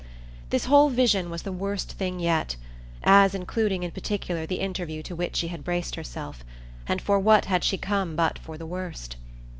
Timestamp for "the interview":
4.47-5.03